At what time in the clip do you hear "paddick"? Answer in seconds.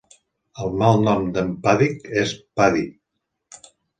1.67-2.09